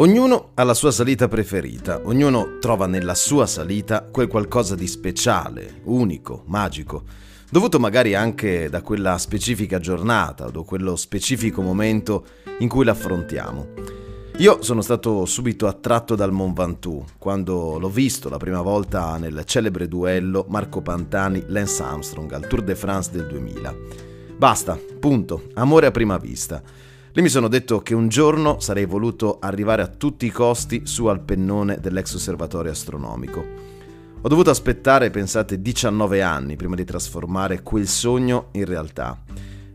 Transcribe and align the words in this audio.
Ognuno 0.00 0.50
ha 0.54 0.62
la 0.62 0.74
sua 0.74 0.92
salita 0.92 1.26
preferita, 1.26 2.02
ognuno 2.04 2.58
trova 2.60 2.86
nella 2.86 3.16
sua 3.16 3.46
salita 3.46 4.02
quel 4.02 4.28
qualcosa 4.28 4.76
di 4.76 4.86
speciale, 4.86 5.80
unico, 5.86 6.44
magico, 6.46 7.02
dovuto 7.50 7.80
magari 7.80 8.14
anche 8.14 8.68
da 8.70 8.80
quella 8.80 9.18
specifica 9.18 9.80
giornata 9.80 10.44
o 10.44 10.50
da 10.52 10.62
quello 10.62 10.94
specifico 10.94 11.62
momento 11.62 12.26
in 12.60 12.68
cui 12.68 12.84
l'affrontiamo. 12.84 13.66
Io 14.36 14.62
sono 14.62 14.82
stato 14.82 15.24
subito 15.24 15.66
attratto 15.66 16.14
dal 16.14 16.30
Mont 16.30 16.56
Ventoux 16.56 17.04
quando 17.18 17.76
l'ho 17.80 17.90
visto 17.90 18.28
la 18.28 18.36
prima 18.36 18.62
volta 18.62 19.16
nel 19.16 19.42
celebre 19.46 19.88
duello 19.88 20.46
Marco 20.48 20.80
Pantani-Lance 20.80 21.82
Armstrong 21.82 22.32
al 22.34 22.46
Tour 22.46 22.62
de 22.62 22.76
France 22.76 23.10
del 23.10 23.26
2000. 23.26 23.74
Basta, 24.36 24.78
punto, 25.00 25.48
amore 25.54 25.86
a 25.86 25.90
prima 25.90 26.18
vista. 26.18 26.62
Lì 27.12 27.22
mi 27.22 27.30
sono 27.30 27.48
detto 27.48 27.80
che 27.80 27.94
un 27.94 28.08
giorno 28.08 28.60
sarei 28.60 28.84
voluto 28.84 29.38
arrivare 29.40 29.80
a 29.80 29.86
tutti 29.86 30.26
i 30.26 30.30
costi 30.30 30.82
su 30.84 31.06
al 31.06 31.22
pennone 31.22 31.78
dell'ex 31.80 32.14
osservatorio 32.14 32.70
astronomico. 32.70 33.42
Ho 34.20 34.28
dovuto 34.28 34.50
aspettare, 34.50 35.08
pensate, 35.08 35.62
19 35.62 36.20
anni 36.20 36.56
prima 36.56 36.74
di 36.74 36.84
trasformare 36.84 37.62
quel 37.62 37.88
sogno 37.88 38.48
in 38.52 38.66
realtà. 38.66 39.22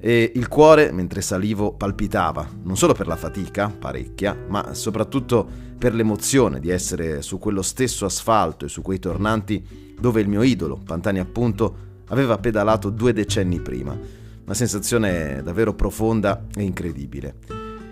E 0.00 0.32
il 0.34 0.48
cuore, 0.48 0.90
mentre 0.90 1.20
salivo, 1.20 1.74
palpitava, 1.74 2.48
non 2.62 2.78
solo 2.78 2.94
per 2.94 3.06
la 3.06 3.16
fatica, 3.16 3.68
parecchia, 3.68 4.34
ma 4.48 4.72
soprattutto 4.72 5.46
per 5.76 5.94
l'emozione 5.94 6.60
di 6.60 6.70
essere 6.70 7.20
su 7.20 7.38
quello 7.38 7.62
stesso 7.62 8.06
asfalto 8.06 8.64
e 8.64 8.68
su 8.68 8.80
quei 8.80 8.98
tornanti 8.98 9.94
dove 10.00 10.22
il 10.22 10.28
mio 10.28 10.42
idolo, 10.42 10.80
Pantani 10.82 11.18
appunto, 11.18 11.86
aveva 12.06 12.38
pedalato 12.38 12.88
due 12.88 13.12
decenni 13.12 13.60
prima 13.60 14.26
una 14.48 14.56
sensazione 14.56 15.42
davvero 15.42 15.74
profonda 15.74 16.46
e 16.56 16.62
incredibile. 16.62 17.34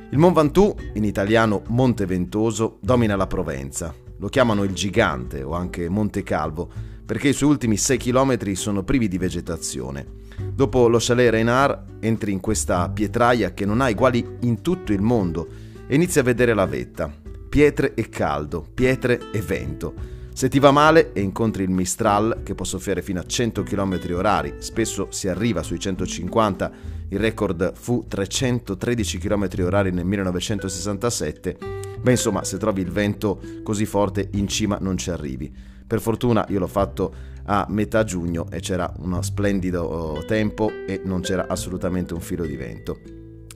Il 0.09 0.17
Mont 0.17 0.35
Ventoux, 0.35 0.75
in 0.95 1.05
italiano 1.05 1.63
Monte 1.69 2.07
Ventoso, 2.07 2.79
domina 2.81 3.15
la 3.15 3.27
Provenza. 3.27 3.95
Lo 4.17 4.29
chiamano 4.29 4.65
il 4.65 4.73
Gigante 4.73 5.43
o 5.43 5.53
anche 5.53 5.91
Monte 5.91 6.23
Calvo 6.23 6.71
perché 7.05 7.29
i 7.29 7.35
suoi 7.35 7.51
ultimi 7.51 7.77
6 7.77 7.99
km 7.99 8.53
sono 8.55 8.85
privi 8.85 9.07
di 9.07 9.19
vegetazione. 9.19 10.07
Dopo 10.55 10.89
lo 10.89 10.97
chalet 10.99 11.31
Reynard 11.31 11.99
entri 12.01 12.33
in 12.33 12.41
questa 12.41 12.89
pietraia 12.89 13.53
che 13.53 13.67
non 13.67 13.83
ha 13.83 13.91
uguali 13.91 14.27
in 14.41 14.63
tutto 14.63 14.95
il 14.95 15.03
mondo 15.03 15.49
e 15.87 15.95
inizi 15.95 16.21
a 16.21 16.23
vedere 16.23 16.55
la 16.55 16.65
vetta. 16.65 17.13
Pietre 17.51 17.93
e 17.93 18.09
caldo, 18.09 18.67
pietre 18.73 19.31
e 19.31 19.43
vento. 19.43 19.93
Se 20.37 20.51
ti 20.51 20.59
va 20.59 20.71
male 20.71 21.15
e 21.15 21.23
incontri 21.23 21.63
il 21.63 21.71
Mistral, 21.71 22.43
che 22.45 22.55
può 22.55 22.67
soffiare 22.67 23.01
fino 23.01 23.21
a 23.21 23.27
100 23.27 23.63
km 23.63 23.99
orari, 24.13 24.57
spesso 24.59 25.07
si 25.09 25.29
arriva 25.29 25.63
sui 25.63 25.79
150, 25.79 26.71
il 27.09 27.19
record 27.19 27.73
fu 27.75 28.05
313 28.07 29.17
km 29.17 29.49
orari 29.61 29.93
nel 29.93 30.05
1967, 30.05 31.57
beh 31.99 32.11
insomma 32.11 32.45
se 32.45 32.59
trovi 32.59 32.83
il 32.83 32.91
vento 32.91 33.41
così 33.63 33.87
forte 33.87 34.29
in 34.33 34.47
cima 34.47 34.77
non 34.79 34.99
ci 34.99 35.09
arrivi. 35.09 35.51
Per 35.87 36.03
fortuna 36.03 36.45
io 36.51 36.59
l'ho 36.59 36.67
fatto 36.67 37.15
a 37.47 37.65
metà 37.71 38.05
giugno 38.05 38.51
e 38.51 38.61
c'era 38.61 38.93
uno 38.99 39.23
splendido 39.23 39.85
oh, 39.85 40.25
tempo 40.27 40.71
e 40.87 41.01
non 41.03 41.23
c'era 41.23 41.47
assolutamente 41.49 42.13
un 42.13 42.21
filo 42.21 42.45
di 42.45 42.57
vento. 42.57 42.99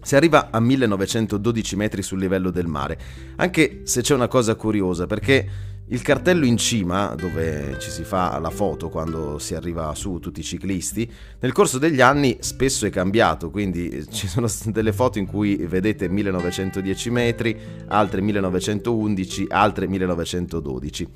Si 0.03 0.17
arriva 0.17 0.48
a 0.50 0.61
1912 0.61 1.77
metri 1.77 2.00
sul 2.00 2.20
livello 2.20 2.50
del 2.50 2.67
mare, 2.67 2.98
anche 3.37 3.83
se 3.84 4.00
c'è 4.00 4.15
una 4.15 4.28
cosa 4.28 4.55
curiosa 4.55 5.06
perché 5.06 5.69
il 5.93 6.03
cartello 6.03 6.45
in 6.45 6.57
cima, 6.57 7.15
dove 7.17 7.77
ci 7.81 7.91
si 7.91 8.05
fa 8.05 8.39
la 8.39 8.51
foto 8.51 8.89
quando 8.89 9.39
si 9.39 9.55
arriva 9.55 9.93
su 9.95 10.19
tutti 10.21 10.41
i 10.41 10.45
ciclisti, 10.45 11.11
nel 11.41 11.53
corso 11.53 11.79
degli 11.79 12.01
anni 12.01 12.37
spesso 12.41 12.87
è 12.87 12.91
cambiato, 12.91 13.51
quindi 13.51 14.07
ci 14.11 14.29
sono 14.29 14.47
delle 14.67 14.93
foto 14.93 15.19
in 15.19 15.27
cui 15.27 15.57
vedete 15.57 16.09
1910 16.09 17.11
metri, 17.11 17.59
altre 17.89 18.21
1911, 18.21 19.47
altre 19.49 19.89
1912. 19.89 21.09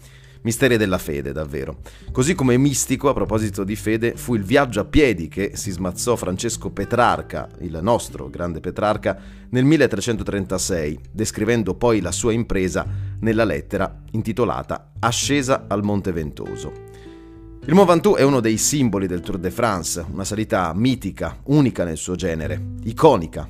Misteri 0.44 0.76
della 0.76 0.98
fede, 0.98 1.32
davvero. 1.32 1.78
Così 2.12 2.34
come 2.34 2.58
mistico, 2.58 3.08
a 3.08 3.14
proposito 3.14 3.64
di 3.64 3.76
fede, 3.76 4.14
fu 4.14 4.34
il 4.34 4.44
viaggio 4.44 4.80
a 4.80 4.84
piedi 4.84 5.26
che 5.28 5.52
si 5.54 5.70
smazzò 5.70 6.16
Francesco 6.16 6.70
Petrarca, 6.70 7.48
il 7.60 7.78
nostro 7.80 8.28
grande 8.28 8.60
Petrarca, 8.60 9.18
nel 9.48 9.64
1336, 9.64 10.98
descrivendo 11.10 11.74
poi 11.74 12.02
la 12.02 12.12
sua 12.12 12.32
impresa 12.32 12.86
nella 13.20 13.44
lettera 13.44 14.02
intitolata 14.10 14.90
Ascesa 14.98 15.64
al 15.66 15.82
Monte 15.82 16.12
Ventoso. 16.12 16.72
Il 17.64 17.72
Mont 17.72 17.88
Ventoux 17.88 18.18
è 18.18 18.22
uno 18.22 18.40
dei 18.40 18.58
simboli 18.58 19.06
del 19.06 19.20
Tour 19.20 19.38
de 19.38 19.50
France, 19.50 20.04
una 20.12 20.24
salita 20.24 20.70
mitica, 20.74 21.38
unica 21.44 21.84
nel 21.84 21.96
suo 21.96 22.16
genere, 22.16 22.62
iconica, 22.82 23.48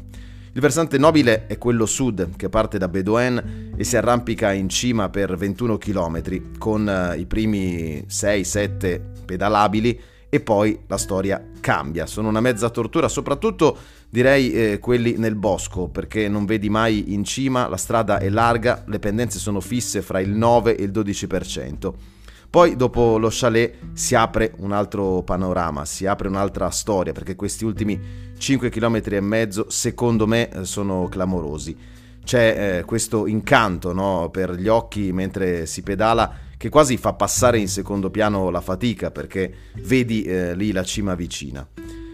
il 0.55 0.61
versante 0.61 0.99
nobile 0.99 1.47
è 1.49 1.59
quello 1.59 1.85
sud, 1.85 2.37
che 2.37 2.49
parte 2.49 2.79
da 2.79 2.87
Bedouin 2.87 3.73
e 3.77 3.83
si 3.83 3.97
arrampica 3.97 4.53
in 4.53 4.69
cima 4.69 5.09
per 5.09 5.37
21 5.37 5.79
km, 5.79 6.59
con 6.59 6.89
eh, 6.89 7.19
i 7.19 7.27
primi 7.27 8.05
6-7 8.09 9.01
pedalabili 9.25 10.01
e 10.29 10.39
poi 10.39 10.79
la 10.87 10.97
storia 10.97 11.45
cambia. 11.59 12.07
Sono 12.07 12.29
una 12.29 12.41
mezza 12.41 12.71
tortura, 12.71 13.09
soprattutto 13.09 13.77
direi 14.09 14.53
eh, 14.53 14.79
quelli 14.79 15.17
nel 15.19 15.35
bosco, 15.35 15.89
perché 15.89 16.29
non 16.29 16.45
vedi 16.45 16.71
mai 16.71 17.13
in 17.15 17.25
cima, 17.25 17.67
la 17.69 17.77
strada 17.77 18.19
è 18.19 18.29
larga, 18.29 18.85
le 18.87 19.01
pendenze 19.01 19.41
sono 19.41 19.59
fisse 19.59 20.03
fra 20.03 20.21
il 20.21 20.31
9 20.31 20.77
e 20.77 20.85
il 20.85 20.93
12%. 20.93 21.93
Poi 22.55 22.77
dopo 22.77 23.19
lo 23.19 23.31
chalet 23.33 23.79
si 23.95 24.15
apre 24.15 24.53
un 24.59 24.71
altro 24.71 25.25
panorama, 25.25 25.85
si 25.85 26.07
apre 26.07 26.29
un'altra 26.29 26.71
storia, 26.71 27.13
perché 27.13 27.35
questi 27.35 27.65
ultimi 27.65 28.01
5 28.39 28.71
km 28.71 29.03
e 29.07 29.21
mezzo 29.21 29.67
secondo 29.71 30.29
me 30.29 30.49
eh, 30.49 30.65
sono 30.65 31.09
clamorosi. 31.09 31.77
C'è 32.23 32.77
eh, 32.79 32.85
questo 32.85 33.27
incanto 33.27 33.93
no, 33.93 34.29
per 34.31 34.53
gli 34.53 34.69
occhi 34.69 35.11
mentre 35.11 35.67
si 35.67 35.83
pedala 35.83 36.33
che 36.57 36.69
quasi 36.69 36.97
fa 36.97 37.15
passare 37.15 37.59
in 37.59 37.67
secondo 37.67 38.09
piano 38.09 38.49
la 38.51 38.61
fatica 38.61 39.11
perché 39.11 39.53
vedi 39.83 40.23
eh, 40.23 40.55
lì 40.55 40.71
la 40.71 40.85
cima 40.85 41.17
vicina. 41.17 41.67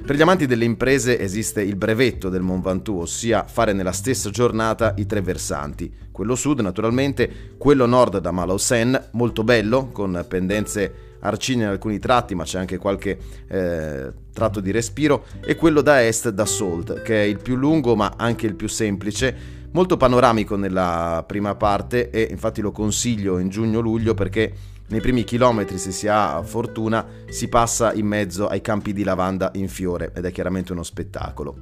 Per 0.02 0.16
gli 0.16 0.22
amanti 0.22 0.46
delle 0.46 0.64
imprese 0.64 1.20
esiste 1.20 1.62
il 1.62 1.76
brevetto 1.76 2.30
del 2.30 2.40
Mont 2.40 2.64
Ventoux, 2.64 3.02
ossia 3.02 3.44
fare 3.44 3.72
nella 3.72 3.92
stessa 3.92 4.30
giornata 4.30 4.94
i 4.96 5.06
tre 5.06 5.20
versanti. 5.20 5.92
Quello 6.10 6.34
sud, 6.34 6.60
naturalmente, 6.60 7.54
quello 7.58 7.86
nord 7.86 8.18
da 8.18 8.30
Malausen, 8.32 9.08
molto 9.12 9.44
bello, 9.44 9.90
con 9.92 10.24
pendenze 10.26 11.08
arcigne 11.20 11.64
in 11.64 11.68
alcuni 11.68 11.98
tratti, 11.98 12.34
ma 12.34 12.44
c'è 12.44 12.58
anche 12.58 12.78
qualche 12.78 13.18
eh, 13.46 14.12
tratto 14.32 14.60
di 14.60 14.70
respiro, 14.70 15.26
e 15.44 15.54
quello 15.54 15.82
da 15.82 16.04
est 16.04 16.30
da 16.30 16.46
Salt, 16.46 17.02
che 17.02 17.22
è 17.22 17.26
il 17.26 17.38
più 17.38 17.56
lungo 17.56 17.94
ma 17.94 18.14
anche 18.16 18.46
il 18.46 18.54
più 18.54 18.68
semplice, 18.68 19.59
molto 19.72 19.96
panoramico 19.96 20.56
nella 20.56 21.24
prima 21.26 21.54
parte 21.54 22.10
e 22.10 22.28
infatti 22.30 22.60
lo 22.60 22.72
consiglio 22.72 23.38
in 23.38 23.48
giugno-luglio 23.48 24.14
perché 24.14 24.52
nei 24.90 25.00
primi 25.00 25.22
chilometri, 25.22 25.78
se 25.78 25.92
si 25.92 26.08
ha 26.08 26.42
fortuna, 26.42 27.06
si 27.28 27.48
passa 27.48 27.92
in 27.92 28.06
mezzo 28.06 28.48
ai 28.48 28.60
campi 28.60 28.92
di 28.92 29.04
lavanda 29.04 29.50
in 29.54 29.68
fiore 29.68 30.12
ed 30.14 30.24
è 30.24 30.32
chiaramente 30.32 30.72
uno 30.72 30.82
spettacolo. 30.82 31.56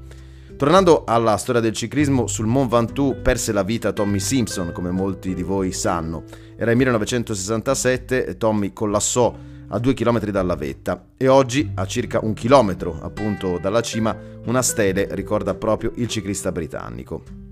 Tornando 0.57 1.05
alla 1.05 1.37
storia 1.37 1.61
del 1.61 1.75
ciclismo, 1.75 2.27
sul 2.27 2.47
Mont 2.47 2.71
Ventoux 2.71 3.17
perse 3.21 3.53
la 3.53 3.63
vita 3.63 3.93
Tommy 3.93 4.19
Simpson, 4.19 4.73
come 4.73 4.91
molti 4.91 5.35
di 5.35 5.43
voi 5.43 5.73
sanno. 5.73 6.25
Era 6.57 6.71
il 6.71 6.77
1967 6.79 8.27
e 8.27 8.37
Tommy 8.37 8.73
collassò 8.73 9.37
a 9.69 9.79
due 9.79 9.93
chilometri 9.93 10.31
dalla 10.31 10.57
vetta 10.57 11.11
e 11.17 11.29
oggi, 11.29 11.71
a 11.75 11.87
circa 11.87 12.21
un 12.23 12.33
chilometro 12.33 12.99
appunto 13.03 13.59
dalla 13.59 13.83
cima, 13.83 14.17
una 14.47 14.63
stele 14.63 15.07
ricorda 15.11 15.55
proprio 15.55 15.93
il 15.97 16.09
ciclista 16.09 16.51
britannico. 16.51 17.48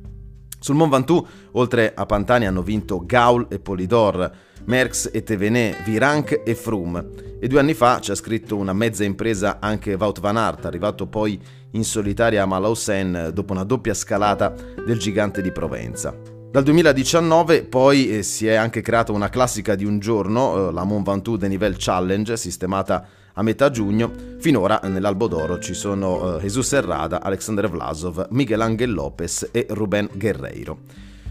Sul 0.66 0.74
Mont 0.74 0.90
Ventoux, 0.90 1.24
oltre 1.52 1.92
a 1.94 2.06
Pantani, 2.06 2.44
hanno 2.44 2.60
vinto 2.60 3.04
Gaul 3.06 3.46
e 3.48 3.60
Polidor, 3.60 4.28
Merckx 4.64 5.10
e 5.12 5.22
Tevenet, 5.22 5.84
Virank 5.84 6.42
e 6.44 6.56
Froome. 6.56 7.38
E 7.38 7.46
due 7.46 7.60
anni 7.60 7.72
fa 7.72 8.00
ci 8.00 8.10
ha 8.10 8.16
scritto 8.16 8.56
una 8.56 8.72
mezza 8.72 9.04
impresa 9.04 9.58
anche 9.60 9.94
Wout 9.94 10.18
van 10.18 10.36
Aert, 10.36 10.64
arrivato 10.64 11.06
poi 11.06 11.40
in 11.70 11.84
solitaria 11.84 12.42
a 12.42 12.46
Malausen 12.46 13.30
dopo 13.32 13.52
una 13.52 13.62
doppia 13.62 13.94
scalata 13.94 14.52
del 14.84 14.98
gigante 14.98 15.40
di 15.40 15.52
Provenza. 15.52 16.12
Dal 16.50 16.64
2019 16.64 17.62
poi 17.62 18.16
eh, 18.18 18.22
si 18.24 18.48
è 18.48 18.54
anche 18.54 18.80
creata 18.80 19.12
una 19.12 19.28
classica 19.28 19.76
di 19.76 19.84
un 19.84 20.00
giorno, 20.00 20.70
eh, 20.70 20.72
la 20.72 20.82
Mont 20.82 21.06
Ventoux 21.06 21.38
Denivel 21.38 21.76
Challenge, 21.78 22.36
sistemata 22.36 23.06
a 23.38 23.42
metà 23.42 23.70
giugno. 23.70 24.12
Finora 24.38 24.80
nell'Albo 24.84 25.26
d'Oro 25.28 25.58
ci 25.58 25.74
sono 25.74 26.36
eh, 26.36 26.40
Jesus 26.40 26.66
Serrada, 26.66 27.22
Alexander 27.22 27.68
Vlasov, 27.68 28.26
Miguel 28.30 28.60
Angel 28.60 28.92
Lopez 28.92 29.48
e 29.52 29.66
Ruben 29.70 30.08
Guerreiro. 30.12 30.78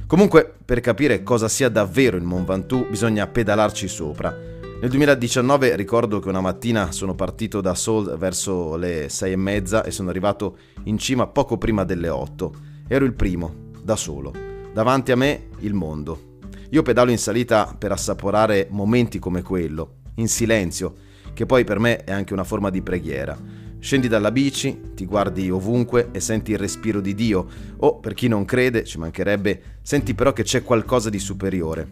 Comunque, 0.07 0.53
per 0.63 0.81
capire 0.81 1.23
cosa 1.23 1.47
sia 1.47 1.69
davvero 1.69 2.15
il 2.15 2.23
Mont 2.23 2.45
Ventoux, 2.45 2.87
bisogna 2.89 3.25
pedalarci 3.27 3.87
sopra. 3.87 4.29
Nel 4.31 4.89
2019 4.89 5.75
ricordo 5.75 6.19
che 6.19 6.29
una 6.29 6.41
mattina 6.41 6.91
sono 6.91 7.15
partito 7.15 7.59
da 7.59 7.73
Seoul 7.73 8.17
verso 8.17 8.75
le 8.75 9.07
sei 9.09 9.31
e 9.31 9.37
mezza 9.37 9.83
e 9.83 9.89
sono 9.89 10.09
arrivato 10.09 10.57
in 10.83 10.97
cima 10.99 11.25
poco 11.25 11.57
prima 11.57 11.83
delle 11.85 12.09
8. 12.09 12.53
Ero 12.87 13.05
il 13.05 13.13
primo, 13.13 13.71
da 13.81 13.95
solo. 13.95 14.31
Davanti 14.73 15.11
a 15.11 15.15
me 15.15 15.47
il 15.59 15.73
mondo. 15.73 16.33
Io 16.69 16.83
pedalo 16.83 17.09
in 17.09 17.17
salita 17.17 17.73
per 17.77 17.91
assaporare 17.93 18.67
momenti 18.69 19.17
come 19.17 19.41
quello, 19.41 20.01
in 20.15 20.27
silenzio, 20.27 20.93
che 21.35 21.45
poi 21.45 21.65
per 21.65 21.77
me 21.77 22.03
è 22.05 22.11
anche 22.11 22.33
una 22.33 22.45
forma 22.45 22.71
di 22.71 22.81
preghiera. 22.81 23.37
Scendi 23.77 24.07
dalla 24.07 24.31
bici, 24.31 24.93
ti 24.95 25.05
guardi 25.05 25.51
ovunque 25.51 26.07
e 26.11 26.19
senti 26.19 26.53
il 26.53 26.57
respiro 26.57 27.01
di 27.01 27.13
Dio, 27.13 27.45
o 27.77 27.99
per 27.99 28.15
chi 28.15 28.27
non 28.27 28.45
crede, 28.45 28.85
ci 28.85 28.97
mancherebbe, 28.97 29.61
senti 29.83 30.15
però 30.15 30.33
che 30.33 30.41
c'è 30.41 30.63
qualcosa 30.63 31.11
di 31.11 31.19
superiore. 31.19 31.87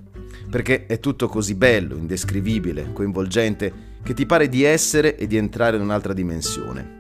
Perché 0.50 0.88
è 0.88 1.00
tutto 1.00 1.28
così 1.28 1.56
bello, 1.56 1.96
indescrivibile, 1.96 2.94
coinvolgente, 2.94 3.92
che 4.02 4.14
ti 4.14 4.26
pare 4.26 4.50
di 4.50 4.64
essere 4.64 5.18
e 5.18 5.28
di 5.28 5.38
entrare 5.38 5.76
in 5.76 5.84
un'altra 5.84 6.14
dimensione. 6.14 6.98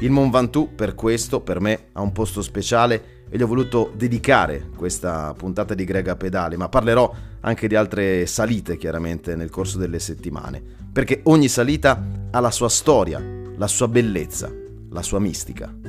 Il 0.00 0.10
Mont 0.10 0.32
Ventoux, 0.32 0.70
per 0.74 0.94
questo, 0.94 1.40
per 1.40 1.60
me, 1.60 1.88
ha 1.92 2.00
un 2.00 2.12
posto 2.12 2.42
speciale 2.42 3.24
e 3.28 3.36
gli 3.36 3.42
ho 3.42 3.46
voluto 3.46 3.92
dedicare 3.94 4.70
questa 4.74 5.34
puntata 5.36 5.74
di 5.74 5.84
Grega 5.84 6.16
Pedale, 6.16 6.56
ma 6.56 6.68
parlerò 6.68 7.14
anche 7.46 7.68
di 7.68 7.76
altre 7.76 8.26
salite 8.26 8.76
chiaramente 8.76 9.36
nel 9.36 9.50
corso 9.50 9.78
delle 9.78 10.00
settimane, 10.00 10.60
perché 10.92 11.20
ogni 11.24 11.48
salita 11.48 12.28
ha 12.30 12.40
la 12.40 12.50
sua 12.50 12.68
storia, 12.68 13.22
la 13.56 13.68
sua 13.68 13.86
bellezza, 13.86 14.52
la 14.90 15.02
sua 15.02 15.20
mistica. 15.20 15.85